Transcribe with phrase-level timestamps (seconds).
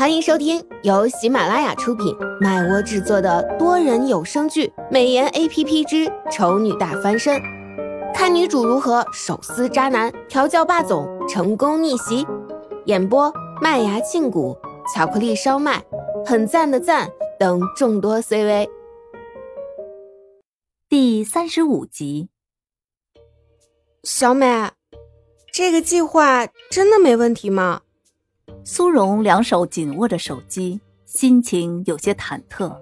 [0.00, 7.36] 欢迎收听由喜马拉雅出品、麦窝制作的多人有声剧《美颜 A P P 之丑女大翻身》，
[8.14, 12.26] 看女主如何手撕渣男、调教霸总、成功逆袭。
[12.86, 14.56] 演播：麦芽庆谷、
[14.94, 15.84] 巧克力烧麦、
[16.24, 17.06] 很赞的赞
[17.38, 18.70] 等众多 C V。
[20.88, 22.30] 第三十五集，
[24.02, 24.70] 小美，
[25.52, 27.82] 这个计划真的没问题吗？
[28.64, 32.76] 苏荣两手紧握着手机，心情有些忐忑。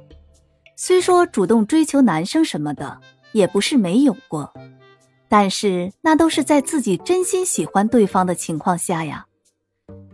[0.77, 3.01] 虽说主动追求男生什么的
[3.33, 4.53] 也不是没有过，
[5.29, 9.27] 但是那都是在自己真心喜欢对方的情况下呀。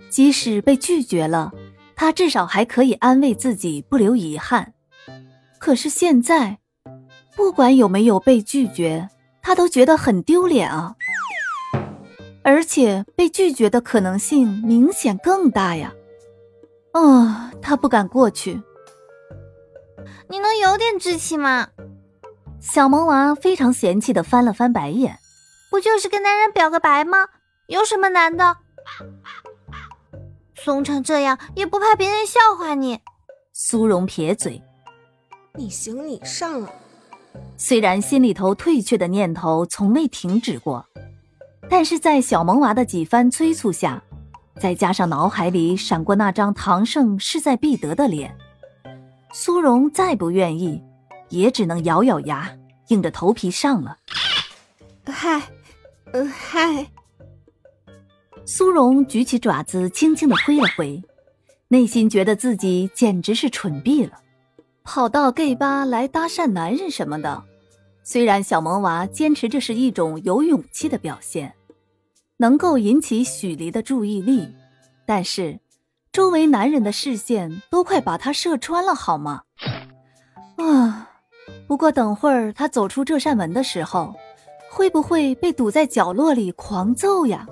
[0.09, 1.53] 即使被拒绝了，
[1.97, 4.73] 他至少还可以安慰自己不留遗憾。
[5.59, 6.59] 可是现在，
[7.35, 9.09] 不管有没有被拒绝，
[9.43, 10.95] 他都觉得很丢脸啊。
[12.45, 15.93] 而且被拒绝的可能性明显更大呀！
[16.93, 18.63] 啊，他不敢过去。
[20.29, 21.69] 你能有点志气吗？
[22.61, 25.19] 小萌娃非常嫌弃的翻了翻白眼。
[25.71, 27.27] 不就是跟男人表个白吗？
[27.67, 28.59] 有什么难的？
[30.55, 33.01] 怂成这样也不怕别人笑话你？
[33.53, 34.63] 苏荣撇嘴
[35.57, 36.71] ：“你行你上啊！”
[37.57, 40.87] 虽然心里头退却的念头从未停止过。
[41.69, 44.03] 但是在小萌娃的几番催促下，
[44.61, 48.37] 再加上脑海里闪过那张唐胜势在必得的脸，
[49.33, 50.81] 苏荣再不愿意，
[51.29, 52.49] 也只能咬咬牙，
[52.89, 53.97] 硬着头皮上了。
[55.07, 55.43] 嗨，
[56.13, 56.87] 嗯嗨。
[58.47, 61.03] 苏荣举起爪子，轻轻的挥了挥，
[61.69, 64.19] 内心觉得自己简直是蠢毙了，
[64.85, 67.43] 跑到 gay 吧来搭讪男人什么的。
[68.07, 71.55] 虽然小萌娃坚持这是一种有勇气的表现，
[72.37, 74.47] 能够引起许离的注意力，
[75.07, 75.59] 但是
[76.13, 79.43] 周围男人的视线都快把他射穿了，好吗？
[80.57, 81.11] 啊！
[81.67, 84.15] 不过等会儿他走出这扇门的时候，
[84.71, 87.47] 会不会被堵在角落里狂揍呀？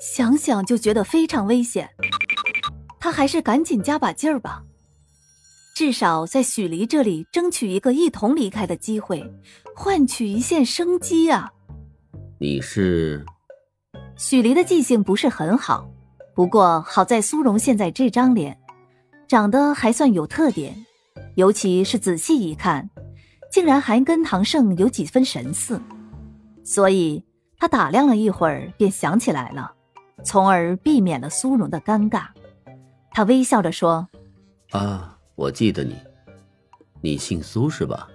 [0.00, 1.90] 想想就觉得非常危险，
[2.98, 4.62] 他还是赶紧加把劲儿吧。
[5.76, 9.22] 至少在许离这里争取一个一同离开的机会，
[9.74, 11.52] 换取一线生机啊！
[12.40, 13.22] 你是？
[14.16, 15.86] 许离的记性不是很好，
[16.34, 18.58] 不过好在苏荣现在这张脸，
[19.28, 20.74] 长得还算有特点，
[21.34, 22.88] 尤其是仔细一看，
[23.52, 25.78] 竟然还跟唐胜有几分神似，
[26.64, 27.22] 所以
[27.58, 29.74] 他打量了一会儿，便想起来了，
[30.24, 32.28] 从而避免了苏荣的尴尬。
[33.10, 34.08] 他微笑着说
[34.72, 35.94] ：“啊。”我记得你，
[37.02, 38.08] 你姓苏是吧？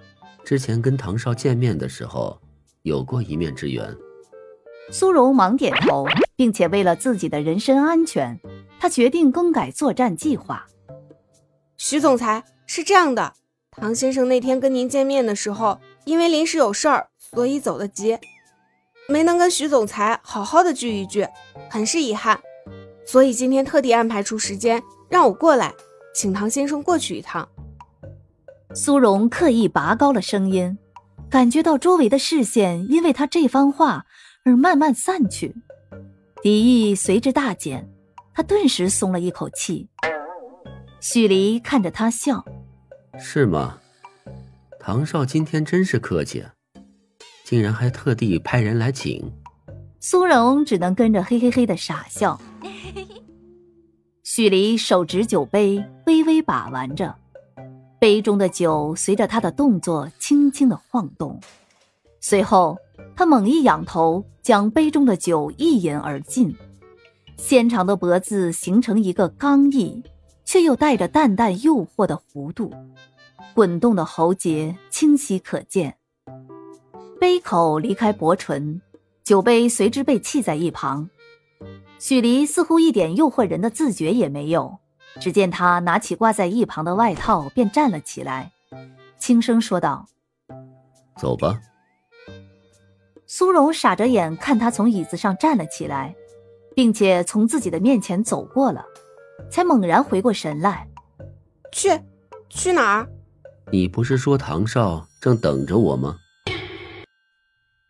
[0.44, 2.36] 之前跟唐少见面的时候，
[2.82, 3.96] 有过一面之缘。
[4.90, 8.40] 苏荣忙点头，并且为了自己的人身安全，
[8.80, 10.66] 他决定更改作战计划。
[11.76, 13.34] 徐总裁是这样的，
[13.70, 18.18] 唐先生那天跟您见面的时候，因为临时有事儿，所以走得急，
[19.08, 21.28] 没能跟徐总裁好好的聚一聚，
[21.70, 22.40] 很是遗憾。
[23.06, 25.72] 所以今天特地安排出时间让我过来。
[26.14, 27.48] 请唐先生过去一趟。
[28.74, 30.78] 苏荣刻意拔高了声音，
[31.28, 34.06] 感觉到周围的视线因为他这番话
[34.44, 35.54] 而慢慢散去，
[36.42, 37.88] 敌意随之大减。
[38.34, 39.88] 他顿时松了一口气。
[41.00, 42.44] 许离看着他笑
[43.18, 43.78] ：“是吗？
[44.80, 46.42] 唐少今天真是客气，
[47.44, 49.32] 竟然还特地派人来请。”
[50.00, 52.40] 苏荣只能跟着嘿嘿嘿的傻笑。
[54.34, 57.14] 许离手执酒杯，微微把玩着，
[57.98, 61.38] 杯中的酒随着他的动作轻轻的晃动。
[62.18, 62.78] 随后，
[63.14, 66.56] 他猛一仰头，将杯中的酒一饮而尽。
[67.36, 70.02] 纤长的脖子形成一个刚毅
[70.46, 72.72] 却又带着淡淡诱惑的弧度，
[73.54, 75.94] 滚动的喉结清晰可见。
[77.20, 78.80] 杯口离开薄唇，
[79.24, 81.10] 酒杯随之被弃在一旁。
[82.02, 84.80] 许离似乎一点诱惑人的自觉也没有，
[85.20, 88.50] 只见他拿起挂在一旁的外套，便站了起来，
[89.20, 90.04] 轻声说道
[91.16, 91.60] ：“走吧。”
[93.24, 96.12] 苏柔傻着眼看他从椅子上站了起来，
[96.74, 98.84] 并且从自己的面前走过了，
[99.48, 100.88] 才猛然回过神来
[101.70, 101.88] ：“去，
[102.48, 103.08] 去哪儿？
[103.70, 106.16] 你不是说唐少正等着我吗？”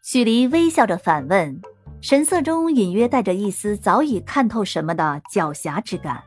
[0.04, 1.62] 许离微笑着反问。
[2.02, 6.20] 神色中隐约带着一丝早已看透什么的狡黠之感，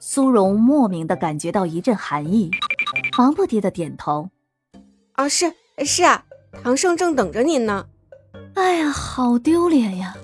[0.00, 2.50] 苏荣莫名的感觉到一阵寒意，
[3.16, 4.28] 忙不迭的点头
[5.14, 5.54] ：“啊，是
[5.84, 6.24] 是啊，
[6.64, 7.86] 唐胜正等着您呢。”
[8.54, 10.16] 哎呀，好丢脸呀！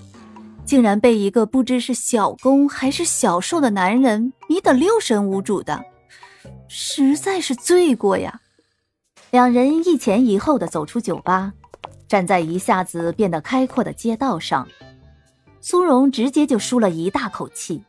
[0.64, 5.84] 竟然被一个不知是小公还是小受的男人迷得六神无主的，
[6.66, 8.40] 实在是罪过呀！
[9.30, 11.52] 两人一前一后的走出酒吧，
[12.10, 14.66] 站在一下子变得开阔的街道上，
[15.60, 17.84] 苏荣直接就舒了一大口气。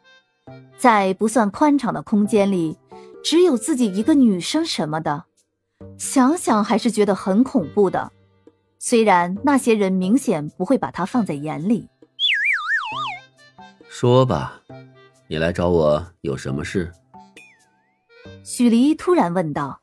[0.78, 2.78] 在不算宽敞的空间里，
[3.24, 5.24] 只有自己一个女生什么的，
[5.98, 8.12] 想想还是觉得很恐怖的。
[8.78, 11.90] 虽然那些人明显不会把他放在眼里。
[13.90, 14.62] 说吧，
[15.28, 16.92] 你来找我有什么事？
[18.44, 19.82] 许离突然问道。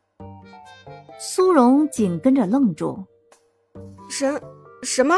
[1.19, 3.05] 苏荣紧跟着愣住。
[4.08, 4.40] 什
[4.82, 5.16] 什么？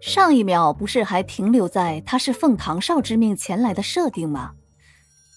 [0.00, 4.52] 上一秒不是还停留在他是奉唐少之命前来的设定吗？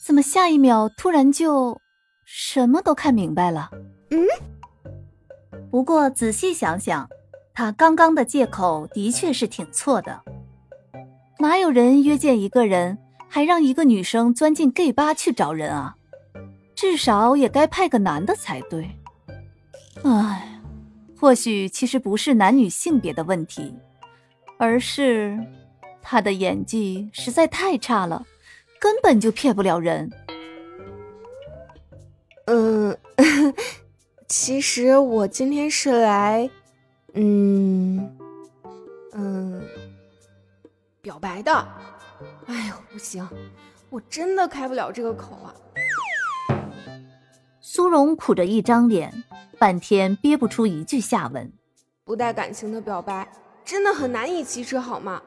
[0.03, 1.79] 怎么下一秒突然就
[2.25, 3.69] 什么都看明白了？
[4.09, 4.25] 嗯。
[5.69, 7.09] 不过仔细想想，
[7.53, 10.21] 他刚刚的借口的确是挺错的。
[11.39, 15.95] 哪有人约见一个人，还让一个女生钻进 gay 吧去找人啊？
[16.75, 18.89] 至少也该派个男的才对。
[20.03, 20.46] 唉，
[21.19, 23.73] 或许其实不是男女性别的问题，
[24.57, 25.37] 而是
[26.01, 28.25] 他的演技实在太差了，
[28.79, 30.11] 根本就骗不了人。
[32.45, 32.97] 嗯，
[34.29, 36.49] 其实我今天是来，
[37.13, 38.15] 嗯，
[39.13, 39.63] 嗯。
[40.99, 41.53] 表白的，
[42.47, 43.25] 哎呦，不行，
[43.89, 45.55] 我真的开不了这个口啊！
[47.69, 49.25] 苏荣苦着一张脸，
[49.59, 51.51] 半天憋不出一句下文。
[52.05, 53.29] 不带感情的表白
[53.65, 55.21] 真的很难以启齿，好吗？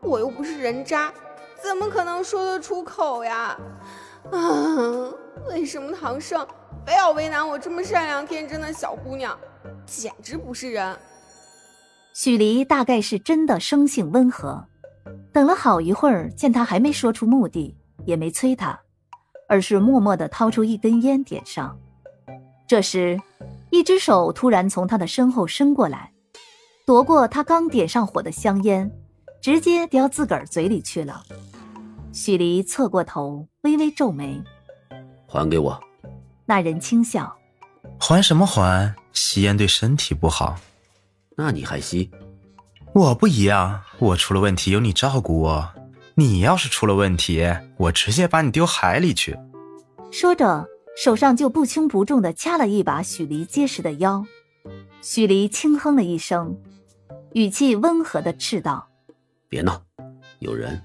[0.00, 1.14] 我又不是人渣，
[1.62, 3.56] 怎么可能说得出口呀？
[4.32, 5.12] 啊，
[5.48, 6.44] 为什么唐盛
[6.84, 9.38] 非要为难我这么善良天真的小姑娘？
[9.86, 10.98] 简直不是人！
[12.12, 14.66] 许离大概是真的生性温和。
[15.32, 18.80] 等了好一会儿，见他还没说出目的，也没催他，
[19.48, 21.78] 而是默默地掏出一根烟点上。
[22.66, 23.20] 这时，
[23.70, 26.12] 一只手突然从他的身后伸过来，
[26.86, 28.90] 夺过他刚点上火的香烟，
[29.40, 31.22] 直接叼自个儿嘴里去了。
[32.12, 34.42] 许离侧过头，微微皱眉
[35.28, 35.78] ：“还给我。”
[36.46, 37.36] 那人轻笑
[37.98, 38.94] ：“还什么还？
[39.12, 40.56] 吸烟对身体不好。
[41.36, 42.10] 那你还吸？”
[42.94, 45.68] 我不一样，我出了问题有你照顾我。
[46.14, 47.44] 你要是出了问题，
[47.76, 49.36] 我直接把你丢海里去。
[50.12, 50.64] 说着，
[50.96, 54.24] 手上就不轻不重的掐了一把许离结实的腰。
[55.02, 56.56] 许离轻哼了一声，
[57.32, 58.88] 语气温和的斥道
[59.48, 59.82] ：“别闹，
[60.38, 60.80] 有人。”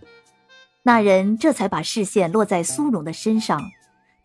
[0.84, 3.62] 那人这才把视线落在苏荣的身上，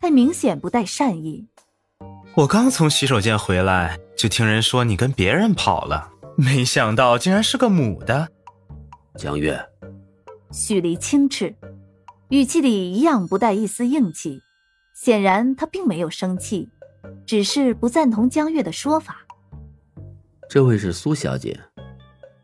[0.01, 1.47] 但明显不带善意。
[2.35, 6.11] 我刚从洗手间回来，就听人说你跟别人跑了。
[6.35, 8.27] 没想到竟然是个母的，
[9.17, 9.57] 江月。
[10.51, 11.55] 许离轻斥，
[12.29, 14.41] 语气里一样不带一丝硬气，
[14.95, 16.69] 显然他并没有生气，
[17.27, 19.17] 只是不赞同江月的说法。
[20.49, 21.59] 这位是苏小姐，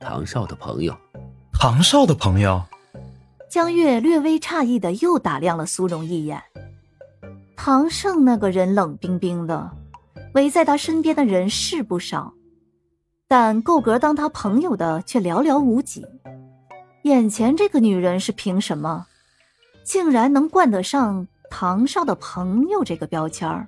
[0.01, 0.95] 唐少的朋友。
[1.53, 2.61] 唐少的朋友。
[3.49, 6.43] 江月略微诧异的又打量了苏荣一眼。
[7.55, 9.71] 唐胜那个人冷冰冰的，
[10.33, 12.33] 围在他身边的人是不少。
[13.29, 16.05] 但够格当他朋友的却寥寥无几，
[17.03, 19.07] 眼前这个女人是凭什么，
[19.85, 23.67] 竟然能冠得上唐少的朋友这个标签儿？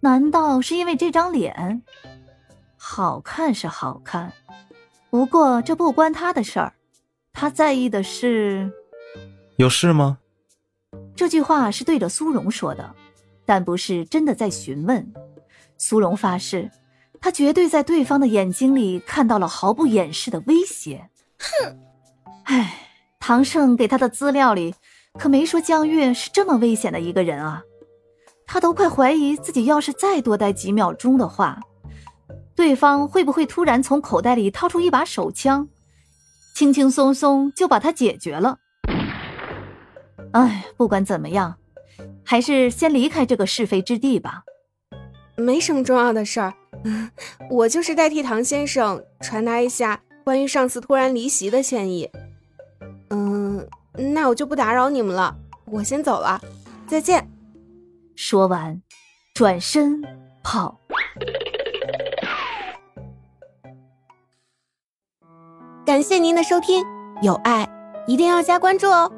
[0.00, 1.82] 难道是因为这张脸？
[2.78, 4.32] 好看是好看，
[5.10, 6.72] 不过这不关他的事儿，
[7.34, 8.72] 他在意的是……
[9.56, 10.18] 有事吗？
[11.14, 12.94] 这句话是对着苏荣说的，
[13.44, 15.12] 但不是真的在询问。
[15.76, 16.70] 苏荣发誓。
[17.22, 21.10] 他绝对在对方的眼睛里看到了毫不掩饰的威胁。
[21.38, 21.78] 哼，
[22.44, 24.74] 唉，唐胜给他的资料里
[25.20, 27.62] 可没说江月是这么危险的一个人啊。
[28.46, 31.60] 他都快怀疑自己要是再多待几秒钟的话，
[32.56, 35.68] 对方会不会突然从口袋里掏出一把手枪，
[36.54, 38.56] 轻轻松松就把他解决了。
[40.32, 41.58] 唉，不管怎么样，
[42.24, 44.44] 还是先离开这个是非之地吧。
[45.36, 46.54] 没什么重要的事儿。
[47.50, 52.10] 我就是代替唐先生传达一下关于上次突然离席的歉意。
[53.94, 56.40] 嗯，那我就不打扰你们了，我先走了，
[56.86, 57.28] 再见。
[58.14, 58.80] 说完，
[59.34, 60.02] 转身
[60.42, 60.78] 跑。
[65.86, 66.84] 感谢您的收听，
[67.22, 67.68] 有爱
[68.06, 69.10] 一定要加关注哦。